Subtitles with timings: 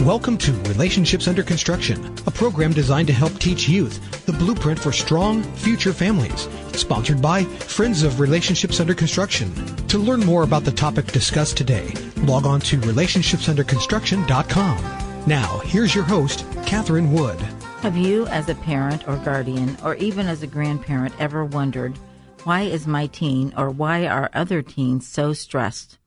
[0.00, 4.92] Welcome to Relationships Under Construction, a program designed to help teach youth the blueprint for
[4.92, 6.48] strong future families.
[6.72, 9.52] Sponsored by Friends of Relationships Under Construction.
[9.88, 15.24] To learn more about the topic discussed today, log on to relationshipsunderconstruction.com.
[15.26, 17.40] Now, here's your host, Catherine Wood.
[17.80, 21.98] Have you, as a parent or guardian, or even as a grandparent, ever wondered
[22.44, 25.98] why is my teen or why are other teens so stressed?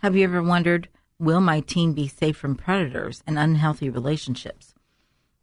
[0.00, 4.74] Have you ever wondered, will my teen be safe from predators and unhealthy relationships?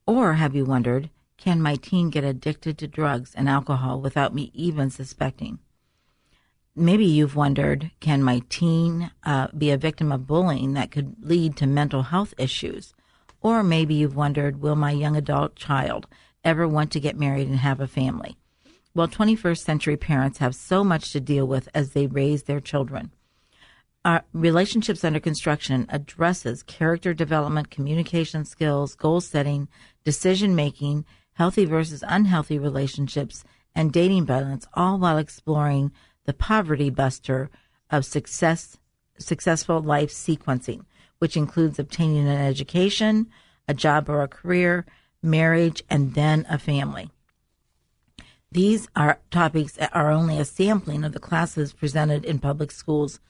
[0.06, 4.52] Or have you wondered, can my teen get addicted to drugs and alcohol without me
[4.54, 5.60] even suspecting?
[6.76, 11.56] Maybe you've wondered, can my teen uh, be a victim of bullying that could lead
[11.58, 12.94] to mental health issues?
[13.42, 16.08] Or maybe you've wondered, will my young adult child
[16.44, 18.38] ever want to get married and have a family?
[18.96, 23.12] Well, 21st century parents have so much to deal with as they raise their children.
[24.06, 29.70] Our relationships under construction addresses character development, communication skills, goal setting,
[30.04, 35.94] decision making, healthy versus unhealthy relationships, and dating balance, all while exploring
[36.26, 37.50] the poverty buster
[37.90, 38.78] of success,
[39.18, 40.84] successful life sequencing,
[41.20, 43.28] which includes obtaining an education,
[43.70, 44.86] a job or a career,
[45.22, 47.10] marriage, and then a family.
[48.52, 53.22] These are topics that are only a sampling of the classes presented in public schools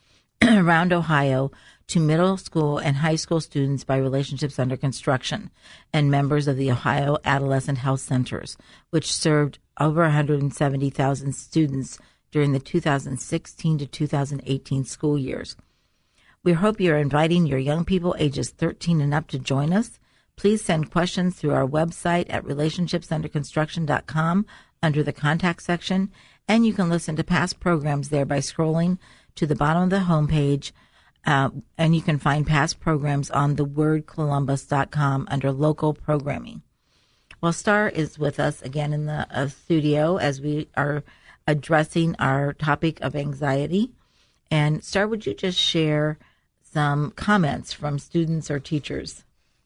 [0.49, 1.52] around Ohio
[1.88, 5.52] to middle school and high school students by Relationships Under Construction
[5.94, 8.58] and members of the Ohio Adolescent Health Centers,
[8.89, 11.98] which served over 170,000 students
[12.31, 15.55] during the 2016 to 2018 school years.
[16.43, 19.99] We hope you're inviting your young people ages 13 and up to join us.
[20.36, 24.45] Please send questions through our website at relationshipsunderconstruction.com
[24.81, 26.11] under the contact section,
[26.48, 28.98] and you can listen to past programs there by scrolling
[29.36, 30.71] to the bottom of the homepage.
[31.26, 36.61] Uh, and you can find past programs on thewordcolumbus.com under local programming.
[37.39, 41.04] Well, Star is with us again in the uh, studio as we are
[41.48, 43.92] addressing our topic of anxiety.
[44.49, 46.17] And Star, would you just share
[46.61, 49.26] some comments from students or teachers?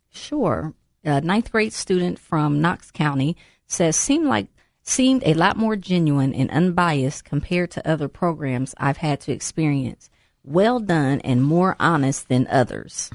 [0.09, 0.73] Sure.
[1.03, 4.47] A ninth grade student from Knox County says, seemed like
[4.87, 10.09] seemed a lot more genuine and unbiased compared to other programs I've had to experience.
[10.43, 13.11] Well done and more honest than others.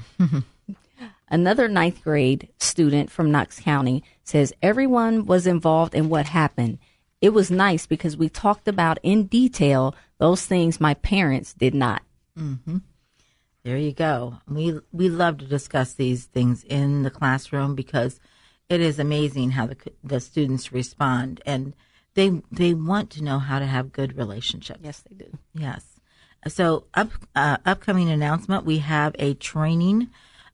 [1.27, 6.77] Another ninth grade student from Knox County says everyone was involved in what happened.
[7.21, 12.03] It was nice because we talked about in detail those things my parents did not.
[12.37, 12.77] Mm-hmm.
[13.63, 14.37] There you go.
[14.47, 18.19] We we love to discuss these things in the classroom because
[18.73, 21.73] it is amazing how the the students respond and
[22.15, 24.79] they they want to know how to have good relationships.
[24.83, 25.37] Yes, they do.
[25.53, 25.99] Yes.
[26.47, 30.09] So up uh, upcoming announcement, we have a training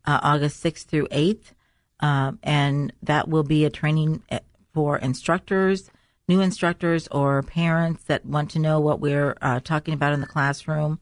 [0.06, 1.54] uh, August sixth through eighth,
[2.00, 4.40] uh, and that will be a training eh,
[4.74, 5.90] for instructors,
[6.28, 10.28] new instructors, or parents that want to know what we're uh, talking about in the
[10.28, 11.00] classroom.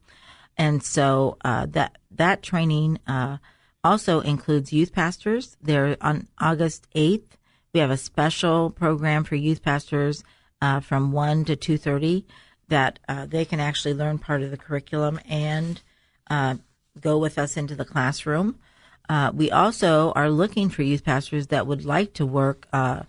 [0.58, 3.38] And so uh, that that training uh,
[3.84, 5.58] also includes youth pastors.
[5.62, 7.38] They're on August 8th.
[7.74, 10.24] We have a special program for youth pastors
[10.62, 12.24] uh, from 1 to 2.30
[12.70, 15.82] that uh, they can actually learn part of the curriculum and
[16.30, 16.56] uh,
[17.00, 18.60] go with us into the classroom.
[19.08, 23.04] Uh, we also are looking for youth pastors that would like to work uh,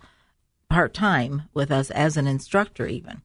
[0.71, 3.23] part-time with us as an instructor even.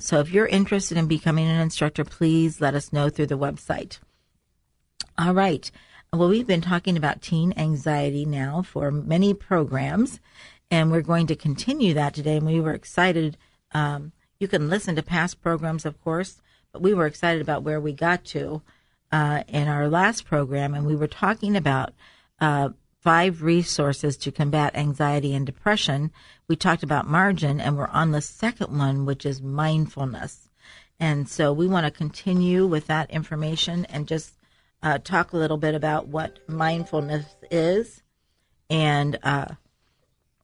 [0.00, 3.98] so if you're interested in becoming an instructor, please let us know through the website.
[5.18, 5.70] All right.
[6.16, 10.20] Well, we've been talking about teen anxiety now for many programs,
[10.70, 12.36] and we're going to continue that today.
[12.36, 13.36] And we were excited.
[13.72, 16.40] Um, you can listen to past programs, of course,
[16.72, 18.62] but we were excited about where we got to
[19.10, 21.94] uh, in our last program, and we were talking about
[22.40, 22.68] uh,
[23.00, 26.12] five resources to combat anxiety and depression.
[26.46, 30.48] We talked about margin, and we're on the second one, which is mindfulness.
[31.00, 34.34] And so we want to continue with that information and just
[34.84, 38.02] uh, talk a little bit about what mindfulness is,
[38.70, 39.46] and uh,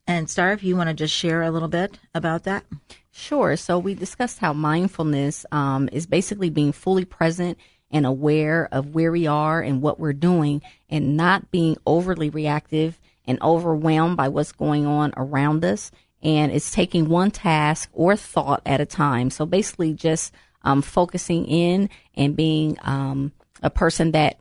[0.06, 2.64] and Star, if you want to just share a little bit about that.
[3.12, 3.56] Sure.
[3.56, 7.58] So we discussed how mindfulness um, is basically being fully present
[7.90, 12.98] and aware of where we are and what we're doing and not being overly reactive
[13.26, 15.90] and overwhelmed by what's going on around us.
[16.22, 19.30] And it's taking one task or thought at a time.
[19.30, 20.32] So basically just
[20.62, 24.40] um, focusing in and being um, a person that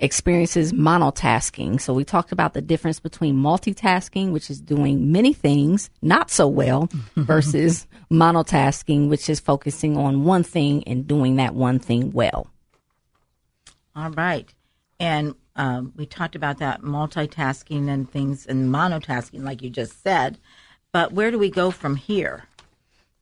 [0.00, 1.80] experiences monotasking.
[1.80, 6.48] So we talked about the difference between multitasking, which is doing many things not so
[6.48, 12.48] well, versus monotasking, which is focusing on one thing and doing that one thing well.
[13.94, 14.52] All right.
[14.98, 20.38] And um, we talked about that multitasking and things and monotasking, like you just said.
[20.92, 22.44] But where do we go from here?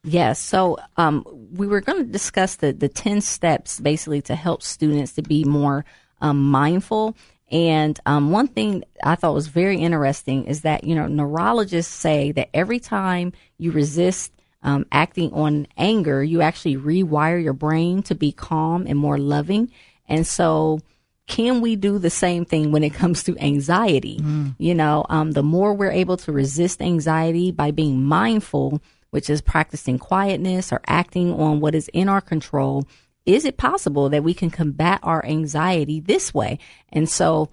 [0.05, 0.39] Yes.
[0.39, 5.13] So um, we were going to discuss the, the 10 steps basically to help students
[5.15, 5.85] to be more
[6.21, 7.17] um, mindful.
[7.51, 12.33] And um, one thing I thought was very interesting is that, you know, neurologists say
[12.33, 18.15] that every time you resist um, acting on anger, you actually rewire your brain to
[18.15, 19.71] be calm and more loving.
[20.09, 20.81] And so,
[21.27, 24.19] can we do the same thing when it comes to anxiety?
[24.19, 24.57] Mm.
[24.59, 29.41] You know, um, the more we're able to resist anxiety by being mindful, which is
[29.41, 32.87] practicing quietness or acting on what is in our control,
[33.27, 36.59] is it possible that we can combat our anxiety this way?
[36.91, 37.51] And so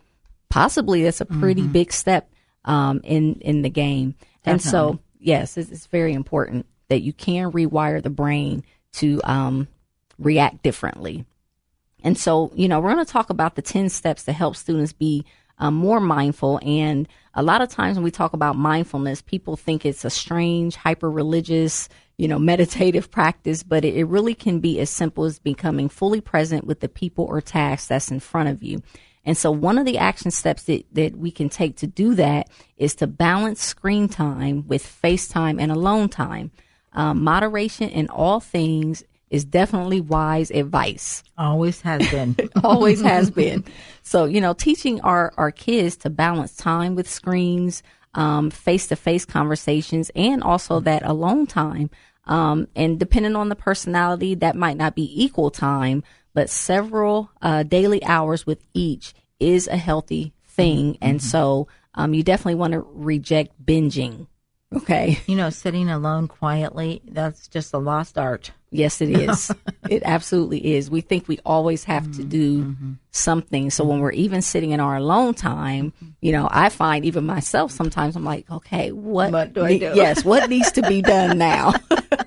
[0.49, 1.71] possibly that's a pretty mm-hmm.
[1.71, 2.29] big step
[2.63, 4.15] um, in in the game.
[4.43, 4.51] Definitely.
[4.51, 8.63] And so yes, it's, it's, very important that you can rewire the brain
[8.93, 9.67] to um,
[10.17, 11.25] react differently.
[12.03, 14.93] And so, you know, we're going to talk about the 10 steps to help students
[14.93, 15.25] be
[15.57, 16.59] um, more mindful.
[16.63, 20.75] And a lot of times when we talk about mindfulness, people think it's a strange,
[20.75, 25.39] hyper religious, you know, meditative practice, but it, it really can be as simple as
[25.39, 28.81] becoming fully present with the people or tasks that's in front of you.
[29.25, 32.47] And so one of the action steps that, that we can take to do that
[32.77, 36.51] is to balance screen time with face time and alone time.
[36.93, 41.23] Um, moderation in all things is definitely wise advice.
[41.37, 42.35] Always has been.
[42.63, 43.63] Always has been.
[44.03, 47.83] So, you know, teaching our, our kids to balance time with screens,
[48.51, 51.89] face to face conversations, and also that alone time.
[52.25, 57.63] Um, and depending on the personality, that might not be equal time, but several uh,
[57.63, 60.93] daily hours with each is a healthy thing.
[60.93, 61.03] Mm-hmm.
[61.03, 64.27] And so um, you definitely want to reject binging.
[64.73, 65.19] Okay.
[65.27, 68.51] You know, sitting alone quietly, that's just a lost art.
[68.71, 69.51] Yes, it is.
[69.89, 70.89] it absolutely is.
[70.89, 72.21] We think we always have mm-hmm.
[72.21, 72.93] to do mm-hmm.
[73.11, 73.69] something.
[73.69, 77.71] So when we're even sitting in our alone time, you know, I find even myself
[77.71, 79.91] sometimes I'm like, okay, what, what do I do?
[79.95, 81.73] yes, what needs to be done now?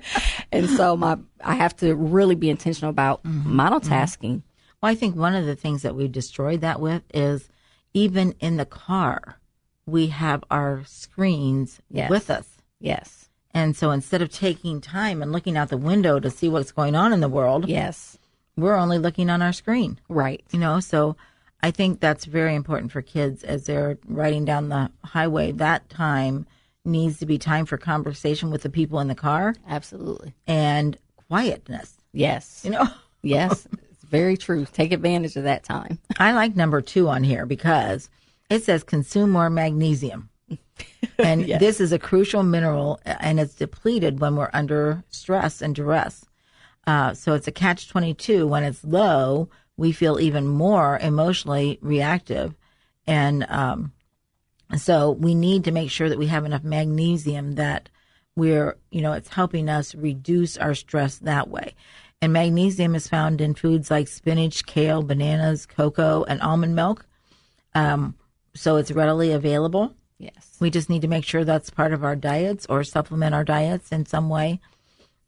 [0.51, 3.59] and so my I have to really be intentional about mm-hmm.
[3.59, 4.41] monotasking.
[4.81, 7.49] Well, I think one of the things that we've destroyed that with is
[7.93, 9.38] even in the car,
[9.89, 12.09] we have our screens yes.
[12.09, 12.47] with us.
[12.79, 13.29] Yes.
[13.53, 16.95] And so instead of taking time and looking out the window to see what's going
[16.95, 18.17] on in the world, yes,
[18.55, 19.99] we're only looking on our screen.
[20.07, 20.43] Right.
[20.51, 21.15] You know, so
[21.61, 25.51] I think that's very important for kids as they're riding down the highway.
[25.51, 26.45] That time
[26.85, 29.55] needs to be time for conversation with the people in the car.
[29.67, 30.33] Absolutely.
[30.47, 30.97] And
[31.27, 31.93] quietness.
[32.13, 32.61] Yes.
[32.63, 32.87] You know?
[33.21, 33.67] yes.
[33.91, 34.65] It's very true.
[34.71, 35.99] Take advantage of that time.
[36.17, 38.09] I like number two on here because
[38.49, 40.29] it says consume more magnesium.
[41.19, 41.59] and yes.
[41.59, 46.25] this is a crucial mineral and it's depleted when we're under stress and duress.
[46.87, 48.47] Uh, so it's a catch 22.
[48.47, 52.55] When it's low, we feel even more emotionally reactive.
[53.05, 53.93] And um,
[54.77, 57.89] so we need to make sure that we have enough magnesium that
[58.35, 61.75] we're, you know, it's helping us reduce our stress that way.
[62.21, 67.05] And magnesium is found in foods like spinach, kale, bananas, cocoa, and almond milk.
[67.73, 68.15] Um,
[68.59, 69.93] so it's readily available.
[70.17, 70.57] Yes.
[70.59, 73.89] We just need to make sure that's part of our diets or supplement our diets
[73.89, 74.59] in some way.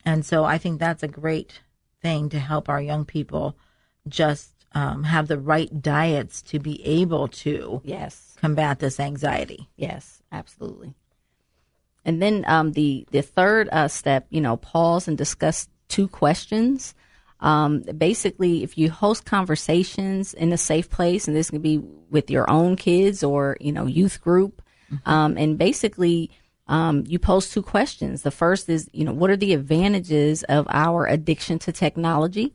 [0.04, 1.62] And so I think that's a great
[2.02, 3.56] thing to help our young people
[4.06, 9.70] just um, have the right diets to be able to yes combat this anxiety.
[9.78, 10.94] Yes, absolutely.
[12.04, 16.96] And then um, the the third uh, step, you know, pause and discuss two questions.
[17.42, 21.80] Um, basically, if you host conversations in a safe place, and this can be
[22.10, 25.10] with your own kids or you know youth group, mm-hmm.
[25.10, 26.32] um, and basically
[26.68, 28.22] um, you pose two questions.
[28.22, 32.54] The first is, you know, what are the advantages of our addiction to technology?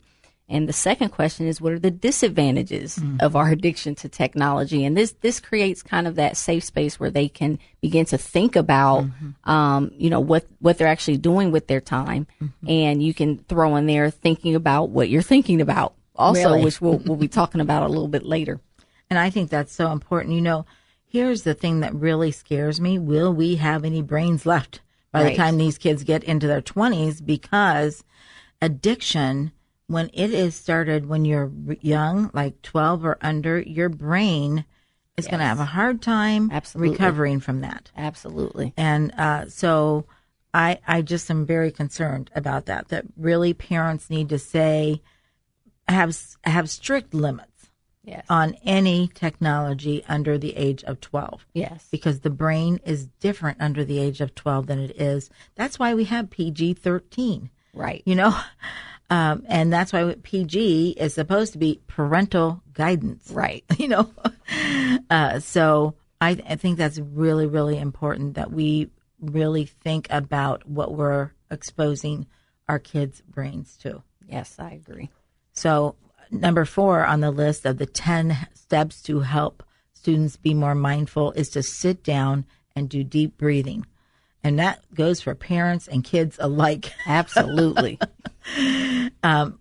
[0.49, 3.21] And the second question is, what are the disadvantages mm.
[3.21, 4.85] of our addiction to technology?
[4.85, 8.55] And this this creates kind of that safe space where they can begin to think
[8.55, 9.51] about, mm-hmm.
[9.51, 12.69] um, you know, what what they're actually doing with their time, mm-hmm.
[12.69, 16.65] and you can throw in there thinking about what you're thinking about, also, really?
[16.65, 18.61] which we'll we'll be talking about a little bit later.
[19.09, 20.35] And I think that's so important.
[20.35, 20.67] You know,
[21.07, 24.81] here's the thing that really scares me: Will we have any brains left
[25.13, 25.31] by right.
[25.31, 27.21] the time these kids get into their twenties?
[27.21, 28.03] Because
[28.61, 29.53] addiction
[29.89, 31.51] when it is started when you're
[31.81, 34.65] young, like 12 or under, your brain
[35.17, 36.93] is going to have a hard time Absolutely.
[36.93, 37.91] recovering from that.
[37.97, 38.75] Absolutely.
[38.77, 40.07] And uh, so
[40.53, 45.03] I, I just am very concerned about that, that really parents need to say,
[45.89, 47.51] have, have strict limits
[48.05, 48.25] Yes.
[48.29, 51.89] on any technology under the age of 12 yes.
[51.91, 55.29] because the brain is different under the age of 12 than it is.
[55.57, 58.03] That's why we have PG 13, Right.
[58.07, 58.39] you know?
[59.09, 63.65] Um, and that's why PG is supposed to be parental guidance, Right.
[63.79, 64.11] you know?
[65.09, 70.95] Uh, so I, I think that's really, really important that we really think about what
[70.95, 72.27] we're exposing
[72.69, 74.03] our kids' brains to.
[74.29, 75.11] Yes, I agree.
[75.53, 75.95] So,
[76.31, 81.33] number four on the list of the 10 steps to help students be more mindful
[81.33, 82.45] is to sit down
[82.75, 83.87] and do deep breathing.
[84.47, 86.93] And that goes for parents and kids alike.
[87.07, 87.99] Absolutely.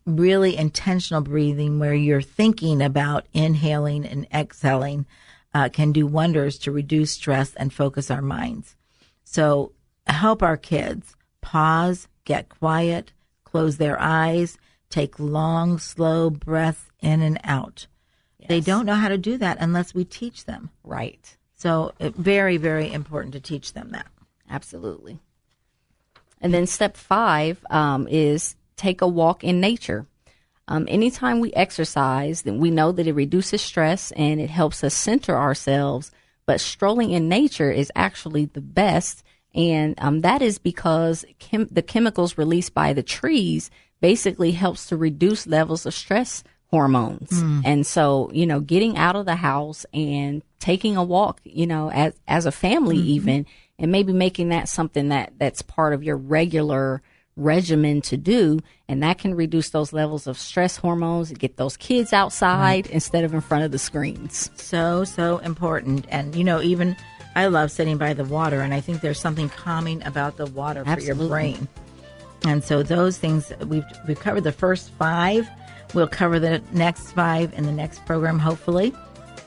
[0.06, 5.08] really intentional breathing where you're thinking about inhaling and exhaling
[5.56, 8.76] uh, can do wonders to reduce stress and focus our minds.
[9.24, 9.72] So
[10.06, 13.12] help our kids pause, get quiet,
[13.44, 14.56] close their eyes,
[14.92, 17.88] take long, slow breaths in and out.
[18.48, 20.70] They don't know how to do that unless we teach them.
[20.84, 21.36] right.
[21.56, 24.06] So very, very important to teach them that.
[24.50, 25.20] Absolutely.
[26.42, 30.06] And then step five um, is take a walk in nature.
[30.68, 34.94] Um, anytime we exercise, then we know that it reduces stress and it helps us
[34.94, 36.12] center ourselves.
[36.46, 39.24] But strolling in nature is actually the best,
[39.56, 43.72] and um, that is because chem- the chemicals released by the trees
[44.02, 47.30] basically helps to reduce levels of stress hormones.
[47.30, 47.62] Mm.
[47.66, 51.92] And so, you know, getting out of the house and taking a walk, you know,
[51.92, 53.08] as as a family mm-hmm.
[53.08, 53.46] even,
[53.78, 57.02] and maybe making that something that that's part of your regular
[57.38, 62.14] regimen to do, and that can reduce those levels of stress hormones, get those kids
[62.14, 64.50] outside instead of in front of the screens.
[64.56, 66.06] so so important.
[66.10, 66.96] And you know even
[67.36, 70.86] i love sitting by the water and i think there's something calming about the water
[70.86, 71.68] for your brain.
[72.46, 75.50] And so those things we've we've covered the first five
[75.96, 78.94] we'll cover the next five in the next program hopefully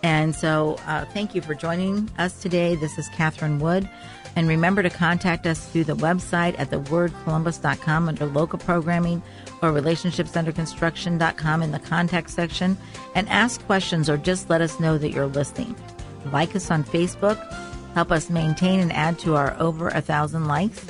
[0.02, 3.88] and so uh, thank you for joining us today this is catherine wood
[4.38, 9.22] and remember to contact us through the website at thewordcolumbus.com under local programming
[9.62, 12.76] or relationshipsunderconstruction.com in the contact section
[13.14, 15.74] and ask questions or just let us know that you're listening.
[16.32, 17.36] Like us on Facebook,
[17.94, 20.86] help us maintain and add to our over a thousand likes.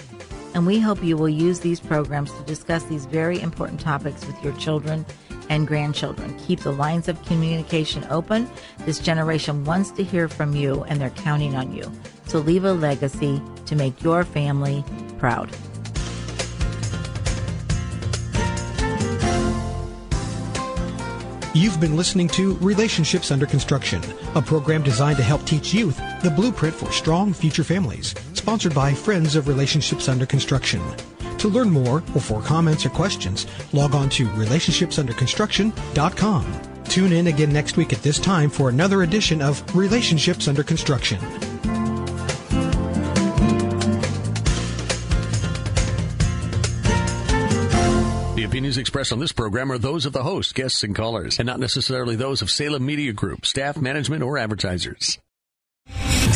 [0.54, 4.42] And we hope you will use these programs to discuss these very important topics with
[4.42, 5.06] your children
[5.48, 6.36] and grandchildren.
[6.46, 8.50] Keep the lines of communication open.
[8.84, 11.90] This generation wants to hear from you, and they're counting on you.
[12.26, 14.84] So leave a legacy to make your family
[15.18, 15.50] proud.
[21.54, 24.00] You've been listening to Relationships Under Construction,
[24.36, 28.94] a program designed to help teach youth the blueprint for strong future families, sponsored by
[28.94, 30.80] Friends of Relationships Under Construction.
[31.38, 36.62] To learn more or for comments or questions, log on to relationshipsunderconstruction.com.
[36.84, 41.18] Tune in again next week at this time for another edition of Relationships Under Construction.
[48.34, 51.46] The opinions expressed on this program are those of the host, guests, and callers, and
[51.46, 55.18] not necessarily those of Salem Media Group, staff, management, or advertisers.